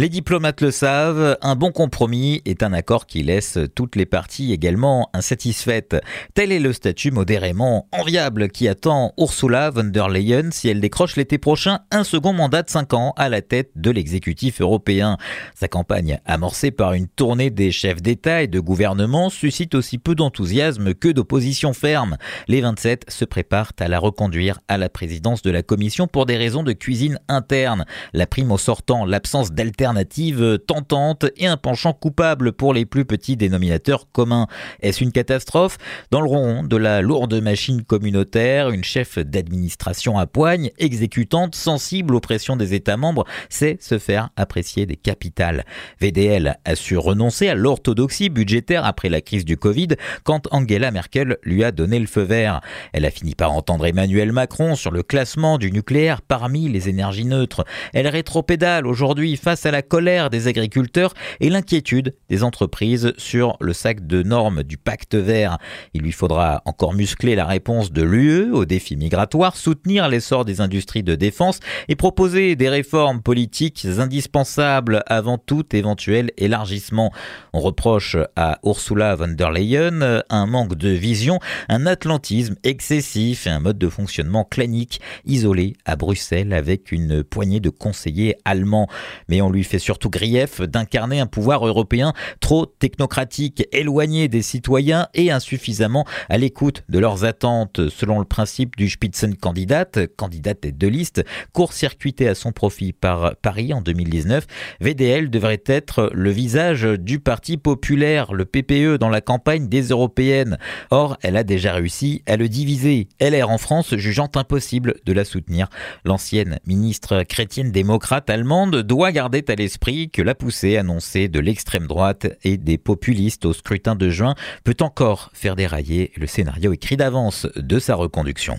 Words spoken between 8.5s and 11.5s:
attend Ursula von der Leyen si elle décroche l'été